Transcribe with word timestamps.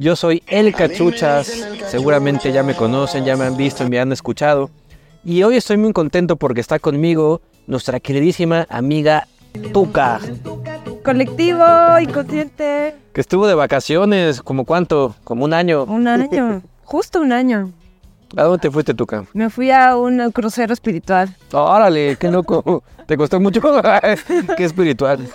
Yo 0.00 0.14
soy 0.14 0.44
El 0.46 0.72
Cachuchas. 0.72 1.66
Seguramente 1.88 2.52
ya 2.52 2.62
me 2.62 2.76
conocen, 2.76 3.24
ya 3.24 3.36
me 3.36 3.44
han 3.44 3.56
visto 3.56 3.84
y 3.84 3.90
me 3.90 3.98
han 3.98 4.12
escuchado. 4.12 4.70
Y 5.24 5.42
hoy 5.42 5.56
estoy 5.56 5.76
muy 5.76 5.92
contento 5.92 6.36
porque 6.36 6.60
está 6.60 6.78
conmigo 6.78 7.40
nuestra 7.66 7.98
queridísima 7.98 8.64
amiga 8.70 9.26
Tuca. 9.72 10.20
Colectivo 11.04 11.64
inconsciente. 12.00 12.94
Que 13.12 13.20
estuvo 13.20 13.48
de 13.48 13.56
vacaciones, 13.56 14.40
¿como 14.40 14.64
cuánto? 14.64 15.16
¿Como 15.24 15.44
un 15.44 15.52
año? 15.52 15.82
Un 15.82 16.06
año, 16.06 16.62
justo 16.84 17.20
un 17.20 17.32
año. 17.32 17.72
¿A 18.36 18.44
dónde 18.44 18.58
te 18.58 18.70
fuiste, 18.70 18.94
Tuca? 18.94 19.24
Me 19.32 19.50
fui 19.50 19.72
a 19.72 19.96
un 19.96 20.30
crucero 20.30 20.72
espiritual. 20.72 21.34
Órale, 21.50 22.14
qué 22.20 22.30
loco. 22.30 22.84
¿Te 23.06 23.16
costó 23.16 23.40
mucho? 23.40 23.60
qué 24.56 24.64
espiritual. 24.64 25.28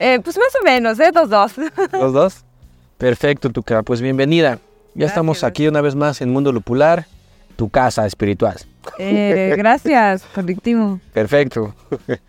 Eh, 0.00 0.18
pues 0.24 0.36
más 0.36 0.56
o 0.60 0.64
menos, 0.64 0.98
¿eh? 0.98 1.12
Dos, 1.14 1.30
dos. 1.30 1.52
¿Los 1.92 2.12
dos? 2.12 2.44
Perfecto, 3.00 3.48
Tuca. 3.48 3.82
Pues 3.82 4.02
bienvenida. 4.02 4.58
Ya 4.94 5.06
estamos 5.06 5.42
aquí 5.42 5.66
una 5.66 5.80
vez 5.80 5.94
más 5.94 6.20
en 6.20 6.28
Mundo 6.28 6.52
Lupular, 6.52 7.06
tu 7.56 7.70
casa 7.70 8.04
espiritual. 8.04 8.58
Eh, 8.98 9.54
gracias, 9.58 10.22
colectivo. 10.34 11.00
Perfecto. 11.12 11.74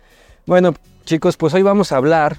Bueno, 0.44 0.74
chicos, 1.04 1.36
pues 1.36 1.54
hoy 1.54 1.62
vamos 1.62 1.92
a 1.92 1.96
hablar, 1.98 2.38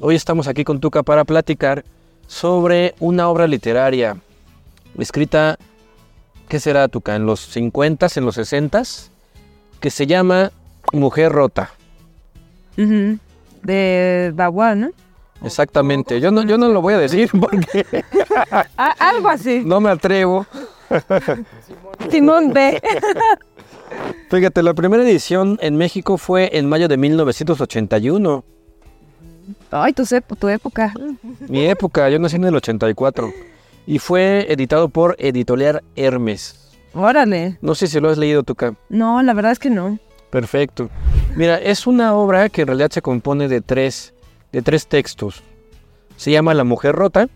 hoy 0.00 0.16
estamos 0.16 0.48
aquí 0.48 0.64
con 0.64 0.80
Tuca 0.80 1.04
para 1.04 1.22
platicar 1.24 1.84
sobre 2.26 2.96
una 2.98 3.28
obra 3.28 3.46
literaria 3.46 4.16
escrita, 4.98 5.56
¿qué 6.48 6.58
será 6.58 6.88
Tuca? 6.88 7.14
En 7.14 7.26
los 7.26 7.38
50 7.38 8.08
en 8.16 8.24
los 8.24 8.34
60 8.34 8.82
que 9.78 9.90
se 9.90 10.08
llama 10.08 10.50
Mujer 10.92 11.30
Rota. 11.30 11.70
De 12.74 14.32
Bagua, 14.34 14.74
¿no? 14.74 14.90
Exactamente, 15.42 16.20
yo 16.20 16.30
no, 16.30 16.42
yo 16.42 16.58
no 16.58 16.68
lo 16.68 16.82
voy 16.82 16.94
a 16.94 16.98
decir 16.98 17.30
porque 17.40 17.86
algo 18.76 19.28
así. 19.28 19.62
no 19.64 19.80
me 19.80 19.90
atrevo. 19.90 20.46
Simón 22.10 22.52
B. 22.52 22.80
Fíjate, 24.28 24.62
la 24.62 24.74
primera 24.74 25.02
edición 25.02 25.58
en 25.60 25.76
México 25.76 26.18
fue 26.18 26.50
en 26.56 26.68
mayo 26.68 26.88
de 26.88 26.96
1981. 26.96 28.44
Ay, 29.70 29.92
tu, 29.92 30.04
tu 30.38 30.48
época. 30.48 30.92
Mi 31.48 31.66
época, 31.66 32.08
yo 32.08 32.18
nací 32.18 32.36
en 32.36 32.44
el 32.44 32.56
84. 32.56 33.32
Y 33.86 33.98
fue 33.98 34.46
editado 34.52 34.88
por 34.88 35.16
Editorial 35.18 35.82
Hermes. 35.96 36.70
Órale. 36.94 37.58
No 37.60 37.74
sé 37.74 37.86
si 37.86 37.98
lo 38.00 38.10
has 38.10 38.18
leído, 38.18 38.42
Tuca. 38.42 38.74
No, 38.88 39.22
la 39.22 39.32
verdad 39.32 39.52
es 39.52 39.58
que 39.58 39.70
no. 39.70 39.98
Perfecto. 40.30 40.90
Mira, 41.36 41.58
es 41.58 41.86
una 41.86 42.14
obra 42.14 42.48
que 42.48 42.62
en 42.62 42.68
realidad 42.68 42.90
se 42.90 43.02
compone 43.02 43.48
de 43.48 43.60
tres, 43.60 44.12
de 44.52 44.62
tres 44.62 44.86
textos. 44.86 45.42
Se 46.16 46.30
llama 46.30 46.54
La 46.54 46.64
Mujer 46.64 46.94
Rota. 46.94 47.28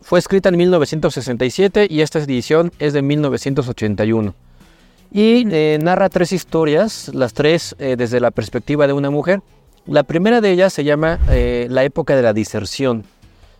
Fue 0.00 0.18
escrita 0.18 0.48
en 0.48 0.56
1967 0.56 1.86
y 1.90 2.00
esta 2.00 2.18
edición 2.18 2.72
es 2.78 2.92
de 2.92 3.02
1981. 3.02 4.34
Y 5.12 5.46
eh, 5.50 5.78
narra 5.82 6.08
tres 6.08 6.32
historias, 6.32 7.10
las 7.12 7.34
tres 7.34 7.74
eh, 7.78 7.96
desde 7.96 8.20
la 8.20 8.30
perspectiva 8.30 8.86
de 8.86 8.92
una 8.92 9.10
mujer. 9.10 9.42
La 9.86 10.04
primera 10.04 10.40
de 10.40 10.52
ellas 10.52 10.72
se 10.72 10.84
llama 10.84 11.18
eh, 11.30 11.66
La 11.68 11.84
época 11.84 12.14
de 12.14 12.22
la 12.22 12.32
diserción 12.32 13.04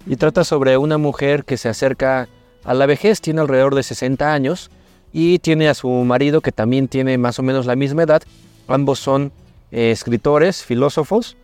y 0.06 0.16
trata 0.16 0.44
sobre 0.44 0.76
una 0.76 0.96
mujer 0.96 1.44
que 1.44 1.56
se 1.56 1.68
acerca 1.68 2.28
a 2.64 2.74
la 2.74 2.86
vejez, 2.86 3.20
tiene 3.20 3.40
alrededor 3.40 3.74
de 3.74 3.82
60 3.82 4.32
años 4.32 4.70
y 5.12 5.38
tiene 5.40 5.68
a 5.68 5.74
su 5.74 5.88
marido 5.88 6.40
que 6.40 6.52
también 6.52 6.88
tiene 6.88 7.18
más 7.18 7.38
o 7.38 7.42
menos 7.42 7.66
la 7.66 7.76
misma 7.76 8.04
edad. 8.04 8.22
Ambos 8.68 9.00
son 9.00 9.32
eh, 9.72 9.90
escritores, 9.90 10.64
filósofos 10.64 11.36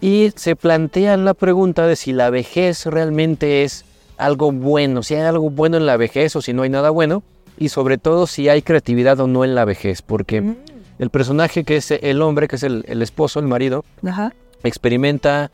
y 0.00 0.32
se 0.36 0.56
plantean 0.56 1.24
la 1.24 1.34
pregunta 1.34 1.86
de 1.86 1.96
si 1.96 2.12
la 2.12 2.30
vejez 2.30 2.86
realmente 2.86 3.64
es 3.64 3.84
algo 4.18 4.52
bueno, 4.52 5.02
si 5.02 5.14
hay 5.14 5.22
algo 5.22 5.50
bueno 5.50 5.76
en 5.76 5.86
la 5.86 5.96
vejez 5.96 6.36
o 6.36 6.42
si 6.42 6.52
no 6.52 6.62
hay 6.62 6.70
nada 6.70 6.90
bueno 6.90 7.22
y 7.58 7.68
sobre 7.70 7.98
todo 7.98 8.26
si 8.26 8.48
hay 8.48 8.62
creatividad 8.62 9.18
o 9.20 9.26
no 9.26 9.44
en 9.44 9.54
la 9.54 9.64
vejez, 9.64 10.02
porque 10.02 10.54
el 10.98 11.10
personaje 11.10 11.64
que 11.64 11.76
es 11.76 11.90
el 11.90 12.22
hombre, 12.22 12.48
que 12.48 12.56
es 12.56 12.62
el, 12.62 12.84
el 12.88 13.02
esposo, 13.02 13.40
el 13.40 13.46
marido, 13.46 13.84
Ajá. 14.06 14.34
experimenta 14.62 15.50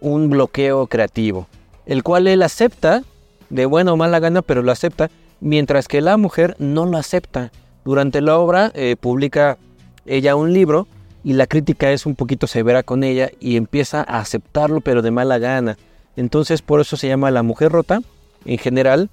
un 0.00 0.30
bloqueo 0.30 0.86
creativo, 0.86 1.48
el 1.86 2.02
cual 2.02 2.26
él 2.26 2.42
acepta 2.42 3.02
de 3.50 3.66
buena 3.66 3.92
o 3.92 3.96
mala 3.96 4.20
gana, 4.20 4.42
pero 4.42 4.62
lo 4.62 4.72
acepta, 4.72 5.10
mientras 5.40 5.88
que 5.88 6.00
la 6.00 6.16
mujer 6.16 6.54
no 6.58 6.86
lo 6.86 6.96
acepta. 6.96 7.50
Durante 7.84 8.20
la 8.20 8.38
obra 8.38 8.70
eh, 8.74 8.96
publica 8.98 9.58
ella 10.06 10.36
un 10.36 10.52
libro 10.52 10.86
y 11.24 11.34
la 11.34 11.46
crítica 11.46 11.90
es 11.90 12.06
un 12.06 12.14
poquito 12.14 12.46
severa 12.46 12.82
con 12.82 13.04
ella 13.04 13.30
y 13.40 13.56
empieza 13.56 14.00
a 14.00 14.20
aceptarlo, 14.20 14.80
pero 14.80 15.02
de 15.02 15.10
mala 15.10 15.38
gana. 15.38 15.76
Entonces 16.16 16.62
por 16.62 16.80
eso 16.80 16.96
se 16.96 17.08
llama 17.08 17.30
La 17.30 17.42
Mujer 17.42 17.70
Rota. 17.72 18.00
En 18.44 18.58
general 18.58 19.10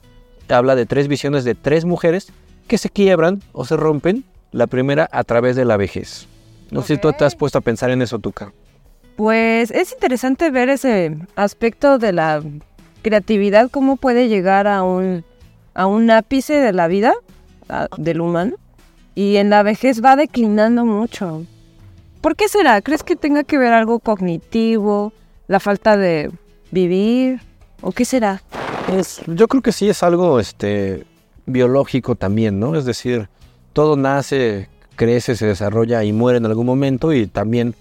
habla 0.49 0.75
de 0.75 0.85
tres 0.85 1.07
visiones 1.07 1.43
de 1.43 1.55
tres 1.55 1.85
mujeres 1.85 2.27
que 2.67 2.77
se 2.77 2.89
quiebran 2.89 3.41
o 3.51 3.65
se 3.65 3.75
rompen, 3.77 4.23
la 4.51 4.67
primera 4.67 5.09
a 5.11 5.23
través 5.23 5.55
de 5.55 5.65
la 5.65 5.77
vejez. 5.77 6.27
No 6.71 6.81
sé 6.81 6.95
si 6.95 7.01
tú 7.01 7.11
te 7.13 7.25
has 7.25 7.35
puesto 7.35 7.57
a 7.57 7.61
pensar 7.61 7.89
en 7.91 8.01
eso, 8.01 8.19
Tuca. 8.19 8.51
Pues 9.15 9.71
es 9.71 9.93
interesante 9.93 10.49
ver 10.51 10.69
ese 10.69 11.17
aspecto 11.35 11.97
de 11.97 12.13
la 12.13 12.43
creatividad, 13.01 13.69
cómo 13.71 13.97
puede 13.97 14.27
llegar 14.27 14.67
a 14.67 14.83
un, 14.83 15.23
a 15.73 15.85
un 15.87 16.09
ápice 16.11 16.53
de 16.55 16.73
la 16.73 16.87
vida 16.87 17.13
a- 17.69 17.87
del 17.97 18.21
humano 18.21 18.55
y 19.15 19.37
en 19.37 19.49
la 19.49 19.63
vejez 19.63 20.03
va 20.03 20.15
declinando 20.15 20.85
mucho. 20.85 21.43
¿Por 22.27 22.35
qué 22.35 22.49
será? 22.49 22.81
¿Crees 22.81 23.03
que 23.03 23.15
tenga 23.15 23.45
que 23.45 23.57
ver 23.57 23.71
algo 23.71 23.99
cognitivo, 23.99 25.13
la 25.47 25.61
falta 25.61 25.95
de 25.95 26.29
vivir 26.71 27.39
o 27.79 27.93
qué 27.93 28.03
será? 28.03 28.41
Yo 29.27 29.47
creo 29.47 29.61
que 29.63 29.71
sí 29.71 29.87
es 29.87 30.03
algo 30.03 30.37
este, 30.41 31.05
biológico 31.45 32.15
también, 32.15 32.59
¿no? 32.59 32.75
Es 32.75 32.83
decir, 32.83 33.29
todo 33.71 33.95
nace, 33.95 34.67
crece, 34.97 35.37
se 35.37 35.45
desarrolla 35.45 36.03
y 36.03 36.11
muere 36.11 36.39
en 36.39 36.45
algún 36.45 36.65
momento 36.65 37.13
y 37.13 37.27
también 37.27 37.75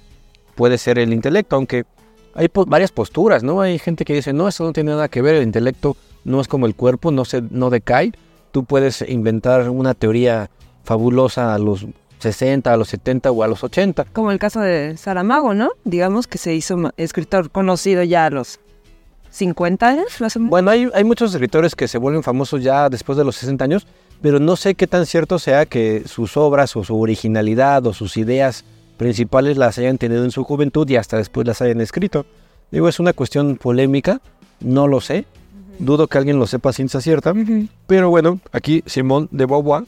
puede 0.54 0.78
ser 0.78 1.00
el 1.00 1.12
intelecto, 1.12 1.56
aunque 1.56 1.84
hay 2.32 2.48
varias 2.68 2.92
posturas, 2.92 3.42
¿no? 3.42 3.62
Hay 3.62 3.80
gente 3.80 4.04
que 4.04 4.14
dice, 4.14 4.32
no, 4.32 4.46
eso 4.46 4.62
no 4.62 4.72
tiene 4.72 4.92
nada 4.92 5.08
que 5.08 5.22
ver, 5.22 5.34
el 5.34 5.42
intelecto 5.42 5.96
no 6.22 6.40
es 6.40 6.46
como 6.46 6.66
el 6.66 6.76
cuerpo, 6.76 7.10
no, 7.10 7.24
se, 7.24 7.42
no 7.50 7.68
decae. 7.68 8.12
Tú 8.52 8.62
puedes 8.62 9.02
inventar 9.08 9.68
una 9.70 9.94
teoría 9.94 10.50
fabulosa 10.84 11.52
a 11.52 11.58
los 11.58 11.84
60, 12.32 12.72
a 12.72 12.76
los 12.76 12.88
70 12.88 13.30
o 13.30 13.42
a 13.42 13.48
los 13.48 13.62
80. 13.62 14.06
Como 14.12 14.32
el 14.32 14.38
caso 14.38 14.60
de 14.60 14.96
Saramago, 14.96 15.54
¿no? 15.54 15.70
Digamos 15.84 16.26
que 16.26 16.38
se 16.38 16.54
hizo 16.54 16.92
escritor 16.96 17.50
conocido 17.50 18.02
ya 18.02 18.26
a 18.26 18.30
los 18.30 18.58
50 19.30 19.86
años, 19.86 20.20
más 20.20 20.34
o 20.36 20.40
menos. 20.40 20.50
Bueno, 20.50 20.70
hay, 20.70 20.88
hay 20.92 21.04
muchos 21.04 21.32
escritores 21.32 21.74
que 21.74 21.88
se 21.88 21.98
vuelven 21.98 22.22
famosos 22.22 22.62
ya 22.62 22.88
después 22.88 23.16
de 23.16 23.24
los 23.24 23.36
60 23.36 23.64
años, 23.64 23.86
pero 24.22 24.40
no 24.40 24.56
sé 24.56 24.74
qué 24.74 24.86
tan 24.86 25.06
cierto 25.06 25.38
sea 25.38 25.66
que 25.66 26.02
sus 26.06 26.36
obras 26.36 26.74
o 26.76 26.82
su 26.84 26.98
originalidad 26.98 27.86
o 27.86 27.92
sus 27.92 28.16
ideas 28.16 28.64
principales 28.96 29.56
las 29.56 29.78
hayan 29.78 29.98
tenido 29.98 30.24
en 30.24 30.30
su 30.30 30.42
juventud 30.42 30.88
y 30.88 30.96
hasta 30.96 31.18
después 31.18 31.46
las 31.46 31.60
hayan 31.62 31.80
escrito. 31.80 32.26
Digo, 32.70 32.88
es 32.88 32.98
una 32.98 33.12
cuestión 33.12 33.56
polémica, 33.56 34.20
no 34.60 34.88
lo 34.88 35.00
sé, 35.00 35.26
dudo 35.78 36.06
que 36.08 36.18
alguien 36.18 36.38
lo 36.38 36.46
sepa 36.46 36.72
sin 36.72 36.88
cierta, 36.88 37.32
Ujú. 37.32 37.68
pero 37.86 38.10
bueno, 38.10 38.40
aquí 38.52 38.82
Simón 38.86 39.28
de 39.30 39.46
Beauvoir 39.46 39.84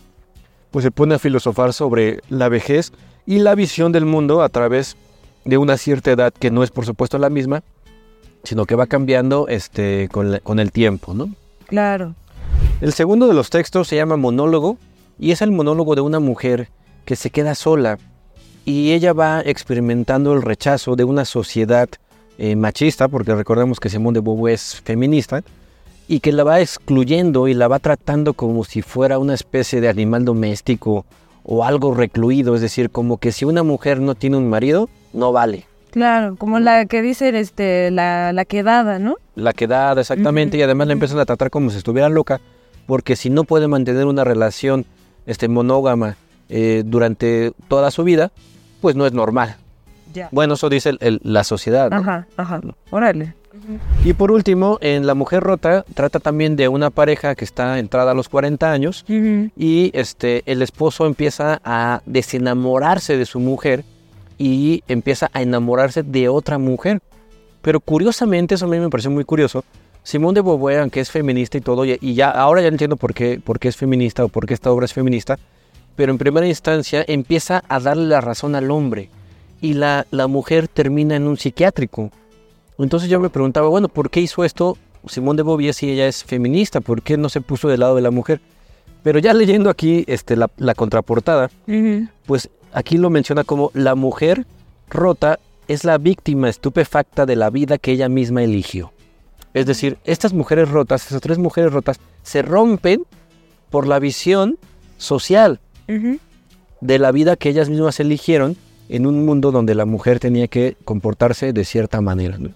pues 0.70 0.82
se 0.85 0.91
pone 0.91 1.15
a 1.15 1.19
filosofar 1.19 1.73
sobre 1.73 2.20
la 2.29 2.49
vejez 2.49 2.93
y 3.26 3.38
la 3.38 3.55
visión 3.55 3.93
del 3.93 4.05
mundo 4.05 4.43
a 4.43 4.49
través 4.49 4.97
de 5.44 5.59
una 5.59 5.76
cierta 5.76 6.11
edad 6.11 6.32
que 6.32 6.50
no 6.50 6.62
es 6.62 6.70
por 6.70 6.85
supuesto 6.87 7.19
la 7.19 7.31
misma, 7.31 7.62
sino 8.44 8.65
que 8.67 8.75
va 8.75 8.87
cambiando 8.87 9.49
este, 9.49 10.09
con, 10.12 10.32
la- 10.32 10.41
con 10.41 10.59
el 10.61 10.73
tiempo, 10.73 11.15
¿no? 11.15 11.29
Claro. 11.67 12.15
El 12.81 12.93
segundo 12.93 13.26
de 13.26 13.35
los 13.35 13.50
textos 13.50 13.88
se 13.88 13.97
llama 13.97 14.17
Monólogo 14.17 14.79
y 15.19 15.32
es 15.32 15.43
el 15.43 15.50
monólogo 15.53 15.94
de 15.94 16.00
una 16.00 16.20
mujer 16.20 16.69
que 17.05 17.17
se 17.17 17.31
queda 17.31 17.55
sola 17.55 17.99
y 18.65 18.93
ella 18.93 19.12
va 19.12 19.41
experimentando 19.44 20.32
el 20.35 20.43
rechazo 20.43 20.94
de 20.94 21.05
una 21.05 21.25
sociedad 21.25 21.88
eh, 22.37 22.55
machista, 22.55 23.09
porque 23.09 23.35
recordemos 23.35 23.81
que 23.81 23.88
Simone 23.88 24.19
de 24.19 24.20
Beauvoir 24.20 24.55
es 24.55 24.81
feminista, 24.85 25.43
y 26.08 26.20
que 26.20 26.32
la 26.32 26.43
va 26.43 26.60
excluyendo 26.60 27.46
y 27.49 27.55
la 27.55 27.69
va 27.69 27.78
tratando 27.78 28.32
como 28.32 28.64
si 28.64 28.82
fuera 28.82 29.19
una 29.19 29.34
especie 29.34 29.81
de 29.81 29.88
animal 29.88 30.25
doméstico 30.25 31.05
o 31.44 31.64
algo 31.64 31.94
recluido, 31.94 32.55
es 32.55 32.60
decir, 32.60 32.90
como 32.90 33.19
que 33.19 33.31
si 33.32 33.44
una 33.44 33.62
mujer 33.62 34.00
no 34.00 34.14
tiene 34.14 34.37
un 34.38 34.49
marido, 34.50 34.88
no 35.12 35.32
vale. 35.32 35.66
Claro, 35.90 36.37
como 36.37 36.58
la 36.60 36.84
que 36.87 37.00
dicen 37.02 37.34
este, 37.34 37.90
la, 37.90 38.32
la 38.32 38.44
quedada, 38.44 38.99
¿no? 38.99 39.16
La 39.34 39.52
quedada, 39.52 40.00
exactamente, 40.00 40.58
y 40.58 40.62
además 40.62 40.87
la 40.88 40.93
empiezan 40.94 41.19
a 41.19 41.25
tratar 41.26 41.50
como 41.50 41.70
si 41.70 41.78
estuviera 41.78 42.08
loca, 42.10 42.40
porque 42.87 43.16
si 43.16 43.31
no 43.31 43.44
puede 43.44 43.69
mantener 43.69 44.05
una 44.06 44.25
relación 44.25 44.84
este, 45.26 45.49
monógama 45.49 46.16
eh, 46.50 46.82
durante 46.84 47.52
toda 47.69 47.90
su 47.90 48.05
vida, 48.05 48.31
pues 48.81 48.96
no 48.96 49.06
es 49.06 49.12
normal. 49.12 49.56
Ya. 50.14 50.28
Bueno, 50.32 50.55
eso 50.55 50.69
dice 50.70 50.90
el- 50.90 50.99
el- 51.00 51.20
la 51.22 51.44
sociedad. 51.44 51.90
¿no? 51.90 51.96
Ajá, 51.99 52.26
ajá. 52.37 52.60
Órale. 52.90 53.34
Y 54.05 54.12
por 54.12 54.31
último, 54.31 54.79
en 54.81 55.06
La 55.06 55.15
Mujer 55.15 55.43
Rota, 55.43 55.85
trata 55.95 56.21
también 56.21 56.56
de 56.56 56.69
una 56.69 56.91
pareja 56.91 57.35
que 57.35 57.45
está 57.45 57.79
entrada 57.79 58.12
a 58.12 58.15
los 58.15 58.29
40 58.29 58.71
años 58.71 59.05
y 59.09 59.91
este, 59.95 60.43
el 60.47 60.62
esposo 60.62 61.06
empieza 61.06 61.61
a 61.65 62.03
desenamorarse 62.06 63.17
de 63.17 63.27
su 63.27 63.41
mujer 63.41 63.85
y 64.37 64.83
empieza 64.87 65.31
a 65.33 65.43
enamorarse 65.43 66.03
de 66.03 66.29
otra 66.29 66.59
mujer. 66.59 67.00
Pero 67.62 67.81
curiosamente, 67.81 68.55
eso 68.55 68.67
a 68.67 68.69
mí 68.69 68.79
me 68.79 68.89
pareció 68.89 69.11
muy 69.11 69.25
curioso, 69.25 69.65
Simón 70.05 70.35
de 70.35 70.41
Beauvoir, 70.41 70.79
aunque 70.81 71.01
es 71.01 71.11
feminista 71.11 71.59
y 71.59 71.61
todo, 71.61 71.85
y, 71.85 71.99
y 72.01 72.15
ya 72.15 72.31
ahora 72.31 72.62
ya 72.62 72.69
entiendo 72.69 72.97
por 72.97 73.12
qué, 73.12 73.41
por 73.44 73.59
qué 73.59 73.69
es 73.69 73.77
feminista 73.77 74.25
o 74.25 74.29
por 74.29 74.47
qué 74.47 74.55
esta 74.55 74.71
obra 74.71 74.85
es 74.87 74.94
feminista, 74.94 75.39
pero 75.97 76.12
en 76.12 76.19
primera 76.19 76.47
instancia 76.47 77.05
empieza 77.06 77.62
a 77.69 77.81
darle 77.81 78.06
la 78.06 78.21
razón 78.21 78.55
al 78.55 78.71
hombre 78.71 79.11
y 79.61 79.75
la, 79.75 80.06
la 80.11 80.29
mujer 80.29 80.69
termina 80.69 81.17
en 81.17 81.27
un 81.27 81.37
psiquiátrico. 81.37 82.11
Entonces 82.79 83.09
yo 83.09 83.21
me 83.21 83.31
preguntaba, 83.31 83.69
bueno, 83.69 83.89
¿por 83.89 84.11
qué 84.11 84.21
hizo 84.21 84.45
esto 84.45 84.77
Simón 85.07 85.37
de 85.37 85.43
Beauvoir 85.43 85.75
si 85.75 85.91
ella 85.91 86.07
es 86.07 86.25
feminista? 86.25 86.81
¿Por 86.81 87.03
qué 87.03 87.17
no 87.17 87.29
se 87.29 87.41
puso 87.41 87.69
del 87.69 87.81
lado 87.81 87.97
de 87.97 88.03
la 88.03 88.11
mujer? 88.11 88.41
Pero 89.03 89.19
ya 89.19 89.35
leyendo 89.35 89.71
aquí 89.71 90.05
este, 90.07 90.37
la, 90.37 90.51
la 90.57 90.75
contraportada, 90.75 91.51
pues 92.27 92.51
aquí 92.73 92.99
lo 92.99 93.11
menciona 93.11 93.45
como 93.45 93.71
la 93.75 93.95
mujer 93.95 94.47
rota 94.89 95.39
es 95.67 95.85
la 95.85 95.99
víctima 95.99 96.49
estupefacta 96.49 97.27
de 97.27 97.37
la 97.37 97.51
vida 97.51 97.79
que 97.79 97.93
ella 97.93 98.09
misma 98.09 98.43
eligió. 98.43 98.93
Es 99.55 99.67
decir, 99.67 99.99
estas 100.05 100.33
mujeres 100.33 100.69
rotas, 100.69 101.03
estas 101.03 101.21
tres 101.21 101.39
mujeres 101.39 101.73
rotas, 101.73 102.01
se 102.23 102.43
rompen 102.43 103.03
por 103.71 103.87
la 103.87 103.99
visión 103.99 104.59
social 104.97 105.61
de 106.81 106.99
la 106.99 107.13
vida 107.13 107.37
que 107.37 107.49
ellas 107.49 107.69
mismas 107.69 107.99
eligieron 108.01 108.57
en 108.89 109.07
un 109.07 109.25
mundo 109.25 109.53
donde 109.53 109.75
la 109.75 109.85
mujer 109.85 110.19
tenía 110.21 110.49
que 110.49 110.77
comportarse 110.85 111.53
de 111.53 111.65
cierta 111.65 112.01
manera. 112.01 112.39
¿no? 112.39 112.51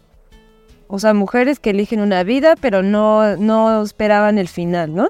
O 0.88 0.98
sea, 0.98 1.14
mujeres 1.14 1.58
que 1.58 1.70
eligen 1.70 2.00
una 2.00 2.22
vida, 2.22 2.54
pero 2.60 2.82
no, 2.82 3.36
no 3.36 3.82
esperaban 3.82 4.38
el 4.38 4.48
final, 4.48 4.94
¿no? 4.94 5.08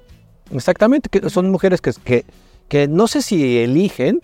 Exactamente, 0.52 1.08
que 1.08 1.28
son 1.30 1.50
mujeres 1.50 1.80
que, 1.80 1.92
que, 2.04 2.24
que 2.68 2.88
no 2.88 3.06
sé 3.06 3.22
si 3.22 3.58
eligen 3.58 4.20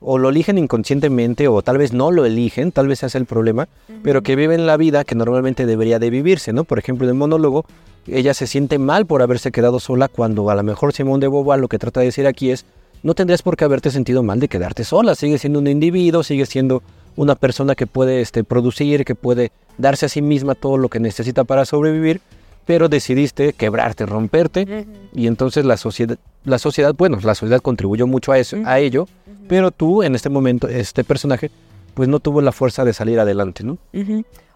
o 0.00 0.18
lo 0.18 0.28
eligen 0.28 0.58
inconscientemente 0.58 1.48
o 1.48 1.62
tal 1.62 1.78
vez 1.78 1.92
no 1.92 2.10
lo 2.10 2.26
eligen, 2.26 2.72
tal 2.72 2.88
vez 2.88 3.02
es 3.02 3.14
el 3.14 3.24
problema, 3.24 3.68
pero 4.02 4.22
que 4.22 4.36
viven 4.36 4.66
la 4.66 4.76
vida 4.76 5.04
que 5.04 5.14
normalmente 5.14 5.66
debería 5.66 5.98
de 5.98 6.10
vivirse, 6.10 6.52
¿no? 6.52 6.64
Por 6.64 6.78
ejemplo, 6.78 7.06
en 7.06 7.10
el 7.10 7.14
monólogo, 7.14 7.64
ella 8.06 8.34
se 8.34 8.46
siente 8.46 8.78
mal 8.78 9.06
por 9.06 9.22
haberse 9.22 9.50
quedado 9.50 9.80
sola 9.80 10.08
cuando 10.08 10.48
a 10.50 10.54
lo 10.54 10.62
mejor 10.62 10.92
Simón 10.92 11.20
de 11.20 11.28
Beauvoir 11.28 11.58
lo 11.58 11.68
que 11.68 11.78
trata 11.78 12.00
de 12.00 12.06
decir 12.06 12.26
aquí 12.26 12.50
es, 12.50 12.66
no 13.02 13.14
tendrías 13.14 13.42
por 13.42 13.56
qué 13.56 13.64
haberte 13.64 13.90
sentido 13.90 14.22
mal 14.22 14.40
de 14.40 14.48
quedarte 14.48 14.84
sola, 14.84 15.14
sigue 15.14 15.38
siendo 15.38 15.58
un 15.58 15.66
individuo, 15.66 16.22
sigue 16.22 16.44
siendo 16.44 16.82
una 17.16 17.34
persona 17.34 17.74
que 17.74 17.86
puede 17.86 18.20
este, 18.20 18.44
producir, 18.44 19.04
que 19.04 19.14
puede 19.14 19.52
darse 19.78 20.06
a 20.06 20.08
sí 20.08 20.22
misma 20.22 20.54
todo 20.54 20.76
lo 20.76 20.88
que 20.88 21.00
necesita 21.00 21.44
para 21.44 21.64
sobrevivir, 21.64 22.20
pero 22.66 22.88
decidiste 22.88 23.52
quebrarte, 23.52 24.06
romperte, 24.06 24.86
y 25.12 25.26
entonces 25.26 25.64
la 25.64 25.76
sociedad, 25.76 26.18
la 26.44 26.58
sociedad, 26.58 26.94
bueno, 26.96 27.18
la 27.22 27.34
sociedad 27.34 27.60
contribuyó 27.60 28.06
mucho 28.06 28.32
a 28.32 28.38
eso, 28.38 28.56
a 28.64 28.78
ello, 28.78 29.06
pero 29.48 29.70
tú 29.70 30.02
en 30.02 30.14
este 30.14 30.30
momento, 30.30 30.68
este 30.68 31.04
personaje, 31.04 31.50
pues 31.94 32.08
no 32.08 32.20
tuvo 32.20 32.40
la 32.40 32.52
fuerza 32.52 32.84
de 32.84 32.92
salir 32.92 33.20
adelante, 33.20 33.64
¿no? 33.64 33.78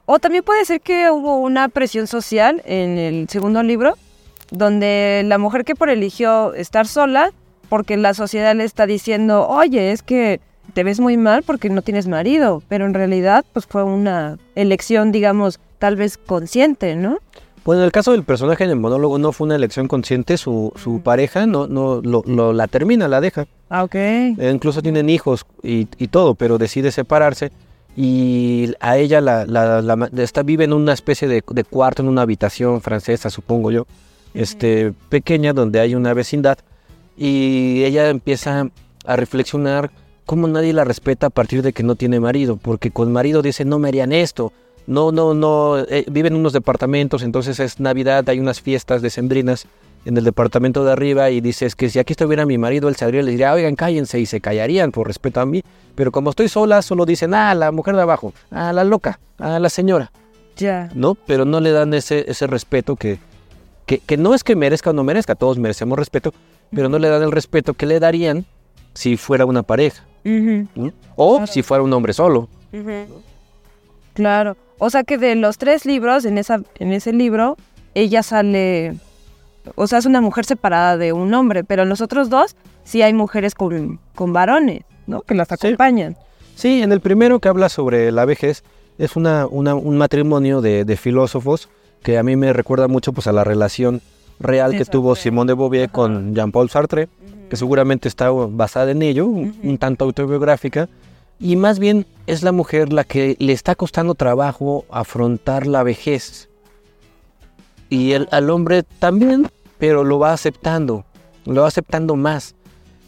O 0.06 0.18
también 0.18 0.42
puede 0.42 0.64
ser 0.64 0.80
que 0.80 1.10
hubo 1.10 1.36
una 1.36 1.68
presión 1.68 2.06
social 2.06 2.62
en 2.64 2.96
el 2.96 3.28
segundo 3.28 3.62
libro, 3.62 3.96
donde 4.50 5.22
la 5.26 5.36
mujer 5.36 5.64
que 5.64 5.74
por 5.74 5.90
eligió 5.90 6.54
estar 6.54 6.86
sola, 6.86 7.32
porque 7.68 7.98
la 7.98 8.14
sociedad 8.14 8.54
le 8.54 8.64
está 8.64 8.86
diciendo, 8.86 9.46
oye, 9.46 9.92
es 9.92 10.02
que 10.02 10.40
te 10.74 10.84
ves 10.84 11.00
muy 11.00 11.16
mal 11.16 11.42
porque 11.42 11.70
no 11.70 11.82
tienes 11.82 12.06
marido, 12.08 12.62
pero 12.68 12.86
en 12.86 12.94
realidad 12.94 13.44
pues 13.52 13.66
fue 13.66 13.82
una 13.84 14.38
elección, 14.54 15.12
digamos, 15.12 15.60
tal 15.78 15.96
vez 15.96 16.18
consciente, 16.18 16.94
¿no? 16.96 17.18
Bueno, 17.64 17.82
en 17.82 17.86
el 17.86 17.92
caso 17.92 18.12
del 18.12 18.22
personaje 18.24 18.64
en 18.64 18.70
el 18.70 18.76
monólogo 18.76 19.18
no 19.18 19.32
fue 19.32 19.46
una 19.46 19.56
elección 19.56 19.88
consciente, 19.88 20.38
su, 20.38 20.72
su 20.76 21.00
pareja 21.02 21.46
no, 21.46 21.66
no 21.66 22.00
lo, 22.02 22.22
lo- 22.26 22.52
la 22.54 22.66
termina, 22.66 23.08
la 23.08 23.20
deja. 23.20 23.46
Ah, 23.68 23.84
ok. 23.84 23.94
Eh, 23.94 24.50
incluso 24.54 24.80
tienen 24.80 25.10
hijos 25.10 25.44
y, 25.62 25.86
y 25.98 26.08
todo, 26.08 26.34
pero 26.34 26.56
decide 26.56 26.90
separarse 26.92 27.52
y 27.94 28.72
a 28.80 28.96
ella 28.96 29.20
la, 29.20 29.44
la- 29.44 30.08
está, 30.16 30.42
vive 30.42 30.64
en 30.64 30.72
una 30.72 30.92
especie 30.94 31.28
de, 31.28 31.42
de 31.46 31.64
cuarto, 31.64 32.00
en 32.02 32.08
una 32.08 32.22
habitación 32.22 32.80
francesa, 32.80 33.28
supongo 33.28 33.70
yo, 33.70 33.86
este, 34.34 34.92
pequeña, 35.10 35.52
donde 35.52 35.80
hay 35.80 35.94
una 35.94 36.14
vecindad 36.14 36.58
y 37.18 37.82
ella 37.84 38.08
empieza 38.08 38.68
a 39.04 39.16
reflexionar 39.16 39.90
cómo 40.28 40.46
nadie 40.46 40.74
la 40.74 40.84
respeta 40.84 41.28
a 41.28 41.30
partir 41.30 41.62
de 41.62 41.72
que 41.72 41.82
no 41.82 41.94
tiene 41.94 42.20
marido, 42.20 42.58
porque 42.58 42.90
con 42.90 43.10
marido 43.10 43.40
dice 43.40 43.64
no 43.64 43.78
me 43.78 43.88
harían 43.88 44.12
esto, 44.12 44.52
no, 44.86 45.10
no, 45.10 45.32
no, 45.32 45.78
eh, 45.78 46.04
viven 46.10 46.34
en 46.34 46.40
unos 46.40 46.52
departamentos, 46.52 47.22
entonces 47.22 47.58
es 47.60 47.80
Navidad, 47.80 48.28
hay 48.28 48.38
unas 48.38 48.60
fiestas 48.60 49.00
decembrinas 49.00 49.66
en 50.04 50.18
el 50.18 50.24
departamento 50.24 50.84
de 50.84 50.92
arriba 50.92 51.30
y 51.30 51.40
dices 51.40 51.74
que 51.74 51.88
si 51.88 51.98
aquí 51.98 52.12
estuviera 52.12 52.44
mi 52.44 52.58
marido, 52.58 52.90
él 52.90 52.96
saldría 52.96 53.22
y 53.22 53.24
le 53.24 53.30
diría, 53.30 53.54
oigan, 53.54 53.74
cállense 53.74 54.20
y 54.20 54.26
se 54.26 54.42
callarían 54.42 54.92
por 54.92 55.06
respeto 55.06 55.40
a 55.40 55.46
mí, 55.46 55.62
pero 55.94 56.12
como 56.12 56.28
estoy 56.28 56.50
sola, 56.50 56.82
solo 56.82 57.06
dicen, 57.06 57.32
ah, 57.32 57.54
la 57.54 57.72
mujer 57.72 57.96
de 57.96 58.02
abajo, 58.02 58.34
ah, 58.50 58.74
la 58.74 58.84
loca, 58.84 59.20
ah, 59.38 59.58
la 59.58 59.70
señora, 59.70 60.12
Ya. 60.58 60.90
¿no? 60.94 61.14
Pero 61.14 61.46
no 61.46 61.58
le 61.60 61.72
dan 61.72 61.94
ese, 61.94 62.30
ese 62.30 62.46
respeto 62.46 62.96
que, 62.96 63.18
que, 63.86 64.00
que 64.00 64.18
no 64.18 64.34
es 64.34 64.44
que 64.44 64.56
merezca 64.56 64.90
o 64.90 64.92
no 64.92 65.04
merezca, 65.04 65.36
todos 65.36 65.56
merecemos 65.56 65.98
respeto, 65.98 66.34
pero 66.70 66.90
no 66.90 66.98
le 66.98 67.08
dan 67.08 67.22
el 67.22 67.32
respeto 67.32 67.72
que 67.72 67.86
le 67.86 67.98
darían 67.98 68.44
si 68.92 69.16
fuera 69.16 69.46
una 69.46 69.62
pareja, 69.62 70.04
¿no? 70.24 70.92
o 71.16 71.36
Claro. 71.38 71.46
si 71.52 71.62
fuera 71.62 71.82
un 71.82 71.92
hombre 71.92 72.12
solo. 72.12 72.48
Claro. 74.14 74.56
O 74.78 74.90
sea 74.90 75.04
que 75.04 75.18
de 75.18 75.34
los 75.34 75.58
tres 75.58 75.84
libros, 75.84 76.24
en, 76.24 76.38
esa, 76.38 76.60
en 76.78 76.92
ese 76.92 77.12
libro, 77.12 77.56
ella 77.94 78.22
sale, 78.22 78.94
o 79.74 79.86
sea, 79.86 79.98
es 79.98 80.06
una 80.06 80.20
mujer 80.20 80.44
separada 80.44 80.96
de 80.96 81.12
un 81.12 81.32
hombre, 81.34 81.64
pero 81.64 81.82
en 81.82 81.88
los 81.88 82.00
otros 82.00 82.30
dos 82.30 82.54
sí 82.84 83.02
hay 83.02 83.12
mujeres 83.12 83.54
con, 83.54 83.98
con 84.14 84.32
varones, 84.32 84.82
¿no? 85.06 85.22
Que 85.22 85.34
las 85.34 85.50
acompañan. 85.50 86.16
Sí, 86.54 86.82
en 86.82 86.92
el 86.92 87.00
primero 87.00 87.38
que 87.40 87.48
habla 87.48 87.68
sobre 87.68 88.10
la 88.12 88.24
vejez 88.24 88.62
es 88.98 89.16
una, 89.16 89.46
una- 89.46 89.74
un 89.74 89.96
matrimonio 89.98 90.60
de, 90.60 90.84
de 90.84 90.96
filósofos 90.96 91.68
que 92.02 92.18
a 92.18 92.22
mí 92.22 92.36
me 92.36 92.52
recuerda 92.52 92.86
mucho 92.88 93.12
pues, 93.12 93.26
a 93.26 93.32
la 93.32 93.42
relación 93.44 94.00
real 94.40 94.76
que 94.76 94.84
tuvo. 94.84 95.16
Simone 95.16 95.50
de 95.50 95.54
Beauvoir 95.54 95.90
con 95.90 96.34
Jean-Paul 96.34 96.70
Sartre, 96.70 97.08
que 97.48 97.56
seguramente 97.56 98.08
está 98.08 98.30
basada 98.30 98.90
en 98.90 99.02
ello, 99.02 99.26
un- 99.26 99.78
tanto 99.78 100.04
autobiográfica, 100.04 100.88
y 101.40 101.56
más 101.56 101.78
bien 101.78 102.06
es 102.26 102.42
la 102.42 102.52
mujer 102.52 102.92
la 102.92 103.04
que 103.04 103.36
le 103.38 103.52
está 103.52 103.74
costando 103.74 104.14
trabajo 104.14 104.84
afrontar 104.90 105.66
la 105.66 105.82
vejez. 105.82 106.48
Y 107.88 108.12
el, 108.12 108.28
al 108.32 108.50
hombre 108.50 108.82
también, 108.98 109.48
pero 109.78 110.04
lo 110.04 110.18
va 110.18 110.32
aceptando, 110.32 111.04
lo 111.46 111.62
va 111.62 111.68
aceptando 111.68 112.16
más. 112.16 112.54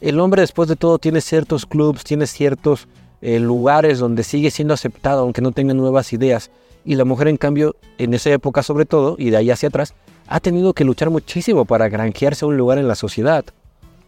El 0.01 0.19
hombre 0.21 0.41
después 0.41 0.69
de 0.69 0.77
todo 0.77 0.99
tiene 0.99 1.21
ciertos 1.21 1.67
clubs, 1.67 2.05
tiene 2.05 2.27
ciertos 2.27 2.89
eh, 3.21 3.39
lugares 3.39 3.99
donde 3.99 4.23
sigue 4.23 4.51
siendo 4.51 4.73
aceptado 4.73 5.23
aunque 5.23 5.43
no 5.43 5.53
tenga 5.53 5.75
nuevas 5.75 6.13
ideas. 6.15 6.51
Y 6.87 6.95
la 6.95 7.05
mujer 7.05 7.29
en 7.29 7.37
cambio, 7.37 7.77
en 7.99 8.15
esa 8.15 8.31
época 8.31 8.63
sobre 8.63 8.87
todo, 8.87 9.17
y 9.19 9.29
de 9.29 9.37
ahí 9.37 9.51
hacia 9.51 9.69
atrás, 9.69 9.93
ha 10.29 10.41
tenido 10.41 10.73
que 10.73 10.85
luchar 10.85 11.11
muchísimo 11.11 11.67
para 11.67 11.91
granjearse 11.91 12.47
un 12.47 12.57
lugar 12.57 12.79
en 12.79 12.89
la 12.89 12.95
sociedad. 12.95 13.45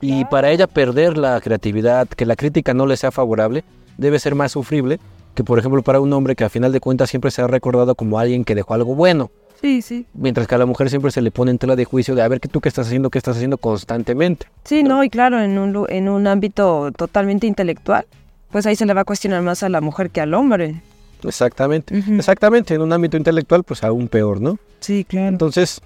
Y 0.02 0.25
para 0.26 0.50
ella 0.50 0.66
perder 0.66 1.16
la 1.16 1.40
creatividad, 1.40 2.09
que 2.09 2.26
la 2.26 2.37
crítica 2.37 2.75
no 2.75 2.87
le 2.87 2.97
sea 2.97 3.11
favorable, 3.11 3.64
debe 3.97 4.18
ser 4.18 4.35
más 4.35 4.52
sufrible 4.52 4.99
que 5.35 5.44
por 5.44 5.59
ejemplo 5.59 5.82
para 5.82 6.00
un 6.00 6.12
hombre 6.12 6.37
que 6.37 6.44
a 6.44 6.49
final 6.49 6.73
de 6.73 6.80
cuentas 6.80 7.11
siempre 7.11 7.30
se 7.30 7.42
ha 7.42 7.47
recordado 7.47 7.94
como 7.94 8.18
alguien 8.18 8.44
que 8.44 8.54
dejó 8.54 8.75
algo 8.75 8.94
bueno. 8.94 9.30
Sí, 9.61 9.80
sí. 9.80 10.06
Mientras 10.12 10.49
que 10.49 10.56
a 10.56 10.59
la 10.59 10.66
mujer 10.66 10.90
siempre 10.90 11.12
se 11.12 11.23
le 11.23 11.30
pone 11.30 11.52
en 11.52 11.59
tela 11.59 11.76
de 11.76 11.85
juicio 11.85 12.14
de 12.14 12.23
a 12.23 12.28
ver 12.28 12.40
qué 12.40 12.49
tú 12.49 12.61
qué 12.61 12.68
estás 12.68 12.88
haciendo, 12.88 13.11
qué 13.11 13.18
estás 13.18 13.37
haciendo 13.37 13.59
constantemente. 13.59 14.47
Sí, 14.64 14.82
no, 14.82 15.04
y 15.04 15.09
claro, 15.09 15.40
en 15.40 15.56
un, 15.56 15.87
en 15.88 16.09
un 16.09 16.26
ámbito 16.26 16.90
totalmente 16.97 17.47
intelectual, 17.47 18.04
pues 18.50 18.66
ahí 18.66 18.75
se 18.75 18.87
le 18.87 18.92
va 18.92 19.02
a 19.02 19.04
cuestionar 19.04 19.40
más 19.42 19.62
a 19.62 19.68
la 19.68 19.80
mujer 19.80 20.11
que 20.11 20.21
al 20.21 20.35
hombre. 20.35 20.82
Exactamente. 21.23 21.97
Exactamente, 21.97 22.75
en 22.75 22.82
un 22.82 22.92
ámbito 22.92 23.16
intelectual 23.16 23.62
pues 23.62 23.85
aún 23.85 24.09
peor, 24.09 24.40
¿no? 24.40 24.59
Sí, 24.80 25.04
claro. 25.04 25.28
Entonces, 25.28 25.80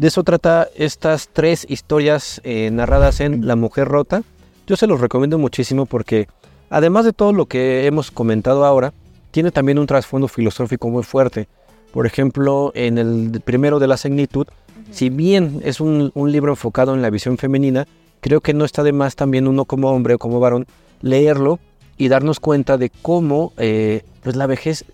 de 0.00 0.08
eso 0.08 0.24
trata 0.24 0.66
estas 0.76 1.28
tres 1.28 1.66
historias 1.68 2.40
eh, 2.42 2.70
narradas 2.70 3.20
en 3.20 3.46
La 3.46 3.54
Mujer 3.54 3.86
Rota. 3.86 4.22
Yo 4.66 4.76
se 4.76 4.86
los 4.86 4.98
recomiendo 4.98 5.36
muchísimo 5.36 5.84
porque, 5.84 6.26
además 6.70 7.04
de 7.04 7.12
todo 7.12 7.34
lo 7.34 7.44
que 7.44 7.84
hemos 7.84 8.10
comentado 8.10 8.64
ahora, 8.64 8.94
tiene 9.30 9.50
también 9.50 9.78
un 9.78 9.86
trasfondo 9.86 10.26
filosófico 10.26 10.88
muy 10.88 11.02
fuerte. 11.02 11.48
Por 11.92 12.06
ejemplo, 12.06 12.72
en 12.74 12.96
el 12.96 13.42
primero 13.44 13.78
de 13.78 13.88
la 13.88 13.98
Segnitud, 13.98 14.46
si 14.90 15.10
bien 15.10 15.60
es 15.64 15.80
un, 15.82 16.12
un 16.14 16.32
libro 16.32 16.52
enfocado 16.52 16.94
en 16.94 17.02
la 17.02 17.10
visión 17.10 17.36
femenina, 17.36 17.86
creo 18.22 18.40
que 18.40 18.54
no 18.54 18.64
está 18.64 18.82
de 18.82 18.94
más 18.94 19.16
también 19.16 19.46
uno 19.46 19.66
como 19.66 19.90
hombre 19.90 20.14
o 20.14 20.18
como 20.18 20.40
varón 20.40 20.66
leerlo 21.02 21.58
y 21.98 22.08
darnos 22.08 22.40
cuenta 22.40 22.78
de 22.78 22.88
cómo 22.88 23.52
eh, 23.58 24.00
pues 24.22 24.34
la 24.34 24.46
vejez 24.46 24.86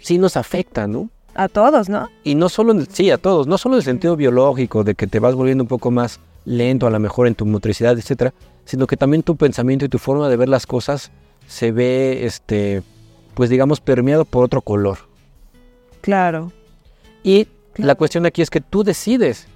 sí 0.00 0.18
nos 0.18 0.36
afecta, 0.36 0.86
¿no? 0.86 1.08
A 1.42 1.48
todos, 1.48 1.88
¿no? 1.88 2.10
Y 2.22 2.34
no 2.34 2.50
solo, 2.50 2.72
en 2.72 2.80
el- 2.80 2.88
sí, 2.88 3.10
a 3.10 3.16
todos, 3.16 3.46
no 3.46 3.56
solo 3.56 3.76
en 3.76 3.78
el 3.78 3.84
sentido 3.84 4.14
biológico, 4.14 4.84
de 4.84 4.94
que 4.94 5.06
te 5.06 5.20
vas 5.20 5.34
volviendo 5.34 5.64
un 5.64 5.68
poco 5.68 5.90
más 5.90 6.20
lento, 6.44 6.86
a 6.86 6.90
lo 6.90 7.00
mejor 7.00 7.26
en 7.28 7.34
tu 7.34 7.46
motricidad, 7.46 7.96
etcétera, 7.98 8.34
sino 8.66 8.86
que 8.86 8.98
también 8.98 9.22
tu 9.22 9.36
pensamiento 9.36 9.86
y 9.86 9.88
tu 9.88 9.98
forma 9.98 10.28
de 10.28 10.36
ver 10.36 10.50
las 10.50 10.66
cosas 10.66 11.10
se 11.46 11.72
ve, 11.72 12.26
este, 12.26 12.82
pues 13.32 13.48
digamos, 13.48 13.80
permeado 13.80 14.26
por 14.26 14.44
otro 14.44 14.60
color. 14.60 14.98
Claro. 16.02 16.52
Y 17.22 17.46
Claro. 17.72 17.86
la 17.88 17.94
cuestión 17.94 18.26
aquí 18.26 18.42
es 18.42 18.50
que 18.50 18.60
tú 18.60 18.82
decides 18.84 19.46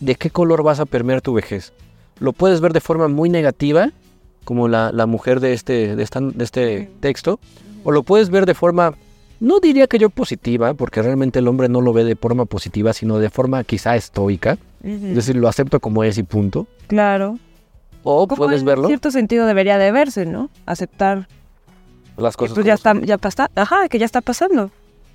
de 0.00 0.14
qué 0.14 0.30
color 0.30 0.62
vas 0.62 0.80
a 0.80 0.86
permear 0.86 1.20
tu 1.20 1.34
vejez. 1.34 1.72
Lo 2.20 2.32
puedes 2.32 2.60
ver 2.62 2.72
de 2.72 2.80
forma 2.80 3.08
muy 3.08 3.28
negativa, 3.28 3.90
como 4.44 4.66
la, 4.68 4.92
la 4.92 5.04
mujer 5.06 5.40
de 5.40 5.52
este, 5.52 5.94
de, 5.94 6.02
esta- 6.02 6.20
de 6.20 6.44
este 6.44 6.90
texto, 7.00 7.38
o 7.84 7.92
lo 7.92 8.02
puedes 8.02 8.30
ver 8.30 8.46
de 8.46 8.54
forma, 8.54 8.94
no 9.40 9.60
diría 9.60 9.86
que 9.86 9.98
yo 9.98 10.10
positiva, 10.10 10.74
porque 10.74 11.02
realmente 11.02 11.38
el 11.38 11.48
hombre 11.48 11.68
no 11.68 11.80
lo 11.80 11.92
ve 11.92 12.04
de 12.04 12.16
forma 12.16 12.44
positiva, 12.44 12.92
sino 12.92 13.18
de 13.18 13.30
forma 13.30 13.62
quizá 13.64 13.96
estoica, 13.96 14.58
es 14.82 15.14
decir, 15.14 15.36
lo 15.36 15.48
acepto 15.48 15.80
como 15.80 16.04
es 16.04 16.18
y 16.18 16.22
punto. 16.22 16.66
Claro. 16.86 17.38
O 18.04 18.26
puedes 18.26 18.60
en 18.60 18.66
verlo, 18.66 18.88
cierto 18.88 19.10
sentido 19.10 19.46
debería 19.46 19.76
de 19.76 19.92
verse, 19.92 20.24
¿no? 20.24 20.50
Aceptar 20.66 21.28
las 22.16 22.36
que 22.36 22.40
cosas 22.40 22.54
pues 22.54 22.66
ya 22.66 22.74
está, 22.74 22.94
ya 23.00 23.18
pasa, 23.18 23.50
ajá, 23.54 23.88
que 23.88 23.98
ya 23.98 24.06
está 24.06 24.20
pasando. 24.20 24.70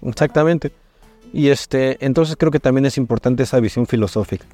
Exactamente. 0.06 0.72
Y 1.32 1.50
este, 1.50 1.98
entonces 2.06 2.36
creo 2.38 2.52
que 2.52 2.60
también 2.60 2.86
es 2.86 2.98
importante 2.98 3.44
esa 3.44 3.60
visión 3.60 3.88
filosófica. 3.88 4.46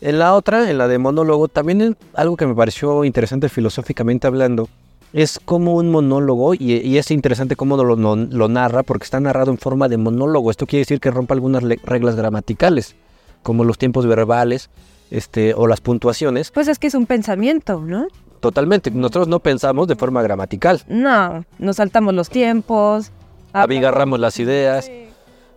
En 0.00 0.18
la 0.18 0.34
otra, 0.34 0.70
en 0.70 0.78
la 0.78 0.86
de 0.86 0.98
monólogo, 0.98 1.48
también 1.48 1.80
es 1.80 1.94
algo 2.14 2.36
que 2.36 2.46
me 2.46 2.54
pareció 2.54 3.04
interesante 3.04 3.48
filosóficamente 3.48 4.26
hablando, 4.26 4.68
es 5.12 5.38
como 5.44 5.74
un 5.76 5.90
monólogo, 5.90 6.54
y, 6.54 6.74
y 6.84 6.98
es 6.98 7.10
interesante 7.10 7.56
cómo 7.56 7.76
lo, 7.76 7.96
lo- 7.96 8.16
lo 8.16 8.48
narra, 8.48 8.82
porque 8.82 9.04
está 9.04 9.20
narrado 9.20 9.50
en 9.50 9.58
forma 9.58 9.88
de 9.88 9.96
monólogo. 9.98 10.50
Esto 10.50 10.66
quiere 10.66 10.80
decir 10.82 11.00
que 11.00 11.10
rompe 11.10 11.34
algunas 11.34 11.62
reglas 11.62 12.16
gramaticales, 12.16 12.94
como 13.42 13.64
los 13.64 13.76
tiempos 13.78 14.06
verbales 14.06 14.70
este, 15.10 15.52
o 15.54 15.66
las 15.66 15.80
puntuaciones. 15.80 16.50
Pues 16.50 16.68
es 16.68 16.78
que 16.78 16.86
es 16.86 16.94
un 16.94 17.06
pensamiento, 17.06 17.80
¿no? 17.80 18.06
Totalmente. 18.40 18.90
Nosotros 18.90 19.28
no 19.28 19.38
pensamos 19.40 19.86
de 19.86 19.96
forma 19.96 20.22
gramatical, 20.22 20.82
No, 20.88 21.44
nos 21.58 21.76
saltamos 21.76 22.14
los 22.14 22.28
tiempos. 22.30 23.10
abigarramos 23.52 24.18
las 24.18 24.38
ideas. 24.40 24.90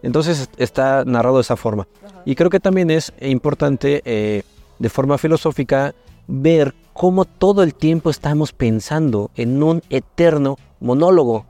Entonces 0.03 0.49
está 0.57 1.03
narrado 1.05 1.37
de 1.37 1.41
esa 1.41 1.55
forma. 1.55 1.87
Y 2.25 2.35
creo 2.35 2.49
que 2.49 2.59
también 2.59 2.91
es 2.91 3.11
importante, 3.21 4.01
eh, 4.05 4.43
de 4.77 4.89
forma 4.89 5.17
filosófica, 5.17 5.95
ver 6.27 6.75
cómo 6.95 7.25
todo 7.25 7.61
el 7.61 7.75
tiempo 7.75 8.09
estamos 8.09 8.53
pensando 8.53 9.29
en 9.35 9.61
un 9.61 9.83
eterno 9.89 10.57
monólogo. 10.79 11.45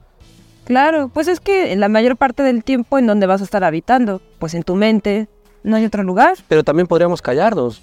Claro, 0.63 1.09
pues 1.13 1.27
es 1.27 1.39
que 1.39 1.71
en 1.71 1.79
la 1.79 1.87
mayor 1.87 2.17
parte 2.17 2.41
del 2.41 2.63
tiempo 2.63 2.97
en 2.97 3.05
donde 3.05 3.27
vas 3.27 3.41
a 3.41 3.43
estar 3.43 3.63
habitando, 3.63 4.21
pues 4.39 4.55
en 4.55 4.63
tu 4.63 4.73
mente, 4.73 5.27
no 5.61 5.75
hay 5.75 5.85
otro 5.85 6.01
lugar. 6.01 6.35
Pero 6.47 6.63
también 6.63 6.87
podríamos 6.87 7.21
callarnos. 7.21 7.79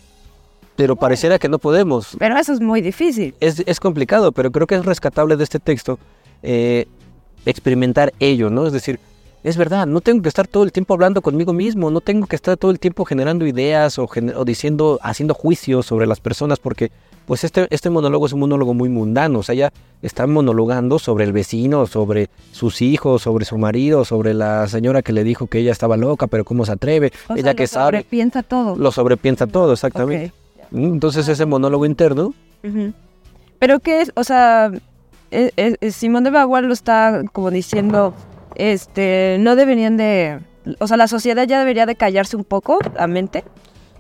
Pero 0.75 0.97
pareciera 0.97 1.39
que 1.39 1.49
no 1.49 1.61
podemos. 1.61 2.17
Pero 2.19 2.37
eso 2.37 2.53
es 2.53 2.61
muy 2.61 2.81
difícil. 2.81 3.37
Es, 3.39 3.63
es 3.65 3.79
complicado, 3.79 4.33
pero 4.33 4.51
creo 4.51 4.67
que 4.67 4.75
es 4.75 4.85
rescatable 4.85 5.37
de 5.37 5.45
este 5.45 5.61
texto 5.61 6.01
eh, 6.43 6.87
experimentar 7.47 8.13
ello, 8.19 8.51
¿no? 8.51 8.67
Es 8.67 8.73
decir, 8.73 8.99
es 9.45 9.57
verdad, 9.57 9.87
no 9.87 10.01
tengo 10.01 10.21
que 10.21 10.29
estar 10.29 10.49
todo 10.49 10.65
el 10.65 10.73
tiempo 10.73 10.95
hablando 10.95 11.23
conmigo 11.23 11.53
mismo, 11.53 11.93
no 11.93 12.01
tengo 12.01 12.27
que 12.27 12.35
estar 12.35 12.57
todo 12.57 12.73
el 12.73 12.81
tiempo 12.81 13.05
generando 13.05 13.47
ideas 13.47 14.01
o, 14.01 14.09
gener- 14.09 14.35
o 14.37 14.45
diciendo, 14.45 14.99
haciendo 15.01 15.35
juicios 15.35 15.87
sobre 15.87 16.09
las 16.09 16.19
personas, 16.19 16.59
porque 16.59 16.91
pues 17.27 17.45
este, 17.45 17.67
este 17.71 17.89
monólogo 17.91 18.27
es 18.27 18.33
un 18.33 18.41
monólogo 18.41 18.75
muy 18.75 18.89
mundano, 18.89 19.39
o 19.41 19.43
sea, 19.43 19.55
ella 19.55 19.73
está 20.03 20.27
monologando 20.27 20.99
sobre 20.99 21.25
el 21.25 21.33
vecino, 21.33 21.87
sobre 21.87 22.29
sus 22.51 22.83
hijos, 22.83 23.23
sobre 23.23 23.45
su 23.45 23.57
marido, 23.59 24.05
sobre 24.05 24.35
la 24.35 24.67
señora 24.69 25.03
que 25.03 25.13
le 25.13 25.23
dijo 25.25 25.47
que 25.47 25.59
ella 25.61 25.73
estaba 25.73 25.97
loca, 25.97 26.27
pero 26.27 26.45
cómo 26.45 26.65
se 26.67 26.73
atreve, 26.73 27.13
O 27.29 27.35
ella 27.35 27.43
sea, 27.43 27.55
que 27.55 27.63
lo 27.65 27.69
sabe, 27.69 28.05
Piensa 28.09 28.43
todo. 28.43 28.77
lo 28.77 28.91
sobrepiensa 28.93 29.47
todo, 29.47 29.73
exactamente. 29.73 30.33
Mm, 30.71 30.85
Entonces 30.95 31.29
ese 31.29 31.47
monólogo 31.47 31.87
interno. 31.87 32.35
Pero 33.59 33.79
que 33.81 34.01
es, 34.01 34.13
o 34.17 34.25
sea, 34.25 34.73
eh, 35.31 35.53
eh, 35.57 35.91
Simón 35.93 36.25
de 36.25 36.31
Beauvoir 36.31 36.65
lo 36.65 36.73
está 36.73 37.23
como 37.33 37.51
diciendo, 37.51 38.15
este, 38.57 39.37
no 39.41 39.55
deberían 39.57 39.97
de, 39.97 40.41
o 40.81 40.87
sea, 40.89 40.97
la 40.97 41.07
sociedad 41.09 41.47
ya 41.47 41.59
debería 41.61 41.87
de 41.87 41.95
callarse 41.95 42.37
un 42.37 42.45
poco, 42.45 42.79
la 42.97 43.07
mente. 43.07 43.45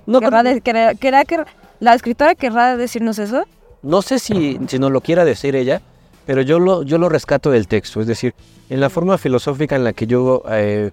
no, 0.07 0.19
¿Querrá, 0.21 0.43
de- 0.43 0.61
querrá- 0.63 0.95
querrá 0.97 1.25
que 1.25 1.39
la 1.83 1.95
escritora 1.95 2.37
querrá 2.37 2.77
decirnos 2.77 3.19
eso? 3.19 3.45
No 3.83 4.03
sé 4.03 4.21
si, 4.21 4.57
si 4.69 4.79
nos 4.79 4.93
lo 4.93 5.01
quiera 5.01 5.25
decir 5.25 5.57
ella, 5.57 5.83
pero 6.27 6.41
yo 6.41 6.61
lo, 6.61 6.85
yo 6.85 6.97
lo 6.97 7.09
rescato 7.09 7.51
del 7.51 7.67
texto. 7.67 8.01
Es 8.01 8.07
decir, 8.07 8.35
en 8.71 8.79
la 8.79 8.89
forma 8.89 9.19
filosófica 9.19 9.75
en 9.75 9.83
la 9.83 9.93
que 9.93 10.07
yo 10.07 10.45
eh, 10.49 10.93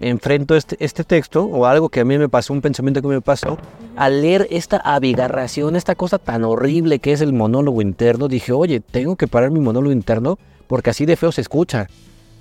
enfrento 0.00 0.56
este, 0.56 0.82
este 0.82 1.04
texto, 1.04 1.44
o 1.44 1.66
algo 1.66 1.90
que 1.90 2.00
a 2.00 2.06
mí 2.06 2.16
me 2.16 2.30
pasó, 2.30 2.54
un 2.54 2.62
pensamiento 2.62 3.02
que 3.02 3.08
me 3.08 3.20
pasó, 3.20 3.58
al 3.94 4.22
leer 4.22 4.48
esta 4.50 4.78
abigarración, 4.78 5.76
esta 5.76 5.96
cosa 5.96 6.18
tan 6.18 6.44
horrible 6.44 6.98
que 6.98 7.12
es 7.12 7.20
el 7.20 7.34
monólogo 7.34 7.82
interno, 7.82 8.26
dije, 8.26 8.52
oye, 8.52 8.80
tengo 8.80 9.16
que 9.16 9.28
parar 9.28 9.50
mi 9.50 9.60
monólogo 9.60 9.92
interno 9.92 10.38
porque 10.66 10.88
así 10.88 11.04
de 11.04 11.16
feo 11.16 11.30
se 11.30 11.42
escucha. 11.42 11.88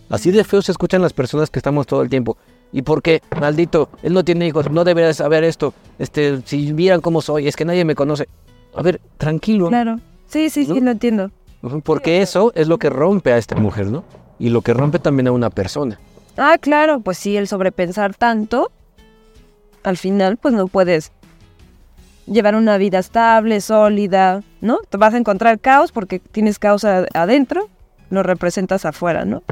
Así 0.09 0.31
de 0.31 0.45
feo 0.45 0.61
se 0.61 0.71
escuchan 0.71 1.01
las 1.01 1.11
personas 1.11 1.49
que 1.49 1.59
estamos 1.59 1.87
todo 1.87 2.01
el 2.03 2.09
tiempo. 2.09 2.37
¿Y 2.73 2.83
por 2.83 3.01
qué? 3.01 3.21
Maldito, 3.39 3.89
él 4.01 4.13
no 4.13 4.23
tiene 4.23 4.47
hijos, 4.47 4.69
no 4.71 4.83
debería 4.83 5.13
saber 5.13 5.43
esto. 5.43 5.73
Este, 5.99 6.41
si 6.45 6.71
vieran 6.73 7.01
cómo 7.01 7.21
soy, 7.21 7.47
es 7.47 7.55
que 7.55 7.65
nadie 7.65 7.83
me 7.83 7.95
conoce. 7.95 8.27
A 8.75 8.81
ver, 8.81 9.01
tranquilo. 9.17 9.67
Claro. 9.67 9.99
Sí, 10.27 10.49
sí, 10.49 10.65
sí, 10.65 10.79
lo 10.79 10.91
entiendo. 10.91 11.31
Porque 11.83 12.21
eso 12.21 12.53
es 12.55 12.67
lo 12.67 12.77
que 12.77 12.89
rompe 12.89 13.33
a 13.33 13.37
esta 13.37 13.55
mujer, 13.55 13.87
¿no? 13.87 14.03
Y 14.39 14.49
lo 14.49 14.61
que 14.61 14.73
rompe 14.73 14.99
también 14.99 15.27
a 15.27 15.31
una 15.31 15.49
persona. 15.49 15.99
Ah, 16.37 16.57
claro, 16.59 17.01
pues 17.01 17.17
sí, 17.17 17.35
el 17.35 17.47
sobrepensar 17.47 18.15
tanto, 18.15 18.71
al 19.83 19.97
final, 19.97 20.37
pues 20.37 20.53
no 20.53 20.67
puedes 20.67 21.11
llevar 22.25 22.55
una 22.55 22.77
vida 22.77 22.99
estable, 22.99 23.59
sólida, 23.59 24.41
¿no? 24.61 24.79
Te 24.89 24.97
vas 24.97 25.13
a 25.13 25.17
encontrar 25.17 25.59
caos 25.59 25.91
porque 25.91 26.19
tienes 26.19 26.57
caos 26.59 26.85
adentro, 26.85 27.67
lo 28.09 28.23
representas 28.23 28.85
afuera, 28.85 29.25
¿no? 29.25 29.43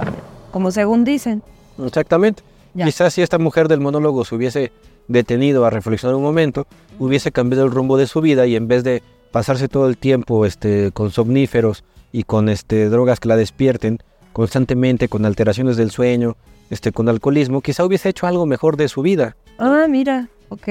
Como 0.51 0.71
según 0.71 1.03
dicen. 1.03 1.43
Exactamente. 1.83 2.41
Ya. 2.73 2.85
Quizás 2.85 3.13
si 3.13 3.21
esta 3.21 3.37
mujer 3.37 3.67
del 3.67 3.79
monólogo 3.79 4.25
se 4.25 4.35
hubiese 4.35 4.71
detenido 5.07 5.65
a 5.65 5.69
reflexionar 5.69 6.15
un 6.15 6.23
momento, 6.23 6.67
hubiese 6.99 7.31
cambiado 7.31 7.65
el 7.65 7.71
rumbo 7.71 7.97
de 7.97 8.07
su 8.07 8.21
vida 8.21 8.45
y 8.45 8.55
en 8.55 8.67
vez 8.67 8.83
de 8.83 9.01
pasarse 9.31 9.67
todo 9.67 9.87
el 9.87 9.97
tiempo 9.97 10.45
este, 10.45 10.91
con 10.91 11.11
somníferos 11.11 11.83
y 12.11 12.23
con 12.23 12.49
este, 12.49 12.89
drogas 12.89 13.19
que 13.19 13.27
la 13.27 13.35
despierten 13.35 13.99
constantemente, 14.33 15.07
con 15.07 15.25
alteraciones 15.25 15.77
del 15.77 15.91
sueño, 15.91 16.37
este, 16.69 16.91
con 16.91 17.09
alcoholismo, 17.09 17.61
quizá 17.61 17.83
hubiese 17.83 18.09
hecho 18.09 18.27
algo 18.27 18.45
mejor 18.45 18.77
de 18.77 18.87
su 18.87 19.01
vida. 19.01 19.35
Ah, 19.57 19.87
mira, 19.89 20.29
ok. 20.49 20.67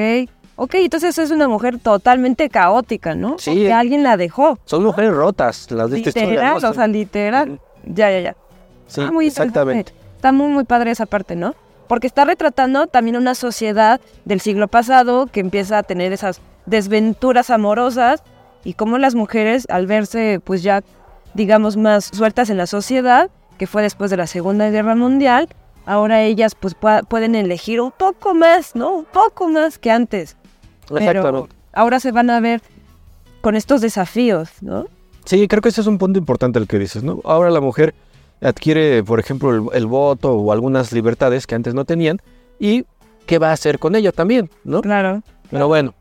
Ok, 0.60 0.74
entonces 0.74 1.16
es 1.18 1.30
una 1.30 1.46
mujer 1.46 1.78
totalmente 1.78 2.48
caótica, 2.48 3.14
¿no? 3.14 3.36
Sí. 3.38 3.50
Porque 3.50 3.72
alguien 3.72 4.02
la 4.02 4.16
dejó. 4.16 4.58
Son 4.64 4.82
mujeres 4.82 5.12
rotas 5.12 5.70
las 5.70 5.90
de 5.90 6.00
esta. 6.00 6.20
Literal, 6.20 6.56
o 6.56 6.74
sea, 6.74 6.86
literal. 6.88 7.60
Ya, 7.84 8.10
ya, 8.10 8.20
ya. 8.20 8.36
Sí, 8.88 9.00
Ah, 9.04 9.12
muy 9.12 9.28
exactamente. 9.28 9.92
Está 10.16 10.32
muy, 10.32 10.48
muy 10.48 10.64
padre 10.64 10.90
esa 10.90 11.06
parte, 11.06 11.36
¿no? 11.36 11.54
Porque 11.88 12.06
está 12.06 12.24
retratando 12.24 12.86
también 12.86 13.16
una 13.16 13.34
sociedad 13.34 14.00
del 14.24 14.40
siglo 14.40 14.68
pasado 14.68 15.26
que 15.26 15.40
empieza 15.40 15.78
a 15.78 15.82
tener 15.82 16.12
esas 16.12 16.40
desventuras 16.66 17.50
amorosas 17.50 18.22
y 18.64 18.74
cómo 18.74 18.98
las 18.98 19.14
mujeres, 19.14 19.66
al 19.70 19.86
verse, 19.86 20.40
pues 20.44 20.62
ya, 20.62 20.82
digamos, 21.34 21.76
más 21.76 22.04
sueltas 22.04 22.50
en 22.50 22.58
la 22.58 22.66
sociedad, 22.66 23.30
que 23.56 23.66
fue 23.66 23.82
después 23.82 24.10
de 24.10 24.18
la 24.18 24.26
Segunda 24.26 24.68
Guerra 24.70 24.94
Mundial, 24.94 25.48
ahora 25.86 26.22
ellas, 26.22 26.54
pues, 26.54 26.76
pueden 27.08 27.34
elegir 27.34 27.80
un 27.80 27.90
poco 27.90 28.34
más, 28.34 28.76
¿no? 28.76 28.92
Un 28.98 29.04
poco 29.06 29.48
más 29.48 29.78
que 29.78 29.90
antes. 29.90 30.36
Pero 30.88 31.48
ahora 31.72 32.00
se 32.00 32.12
van 32.12 32.30
a 32.30 32.40
ver 32.40 32.60
con 33.40 33.56
estos 33.56 33.80
desafíos, 33.80 34.50
¿no? 34.60 34.86
Sí, 35.24 35.46
creo 35.48 35.62
que 35.62 35.68
ese 35.70 35.80
es 35.80 35.86
un 35.86 35.98
punto 35.98 36.18
importante 36.18 36.58
el 36.58 36.66
que 36.66 36.78
dices, 36.78 37.02
¿no? 37.02 37.20
Ahora 37.24 37.50
la 37.50 37.60
mujer 37.60 37.94
adquiere, 38.40 39.02
por 39.02 39.20
ejemplo, 39.20 39.54
el, 39.54 39.76
el 39.76 39.86
voto 39.86 40.34
o 40.34 40.52
algunas 40.52 40.92
libertades 40.92 41.46
que 41.46 41.54
antes 41.54 41.74
no 41.74 41.84
tenían 41.84 42.18
y 42.58 42.84
qué 43.26 43.38
va 43.38 43.50
a 43.50 43.52
hacer 43.52 43.78
con 43.78 43.94
ello 43.94 44.12
también, 44.12 44.50
¿no? 44.64 44.80
Claro. 44.80 45.22
Pero 45.50 45.68
bueno, 45.68 45.94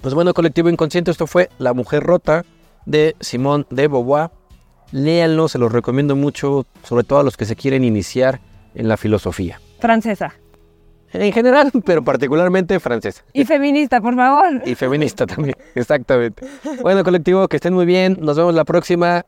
pues 0.00 0.14
bueno, 0.14 0.32
colectivo 0.32 0.70
inconsciente, 0.70 1.10
esto 1.10 1.26
fue 1.26 1.50
La 1.58 1.74
Mujer 1.74 2.02
Rota 2.02 2.44
de 2.86 3.14
Simón 3.20 3.66
de 3.70 3.88
Beauvoir. 3.88 4.30
Léanlo, 4.90 5.48
se 5.48 5.58
los 5.58 5.72
recomiendo 5.72 6.16
mucho, 6.16 6.66
sobre 6.82 7.04
todo 7.04 7.20
a 7.20 7.22
los 7.22 7.36
que 7.36 7.44
se 7.44 7.56
quieren 7.56 7.84
iniciar 7.84 8.40
en 8.74 8.88
la 8.88 8.96
filosofía. 8.96 9.60
Francesa. 9.80 10.34
En 11.12 11.32
general, 11.32 11.70
pero 11.84 12.02
particularmente 12.02 12.80
francesa. 12.80 13.22
Y 13.32 13.44
feminista, 13.44 14.00
por 14.00 14.14
favor. 14.14 14.62
Y 14.64 14.74
feminista 14.74 15.26
también, 15.26 15.56
exactamente. 15.74 16.46
Bueno, 16.80 17.04
colectivo, 17.04 17.48
que 17.48 17.56
estén 17.56 17.74
muy 17.74 17.86
bien. 17.86 18.18
Nos 18.20 18.36
vemos 18.36 18.54
la 18.54 18.64
próxima. 18.64 19.26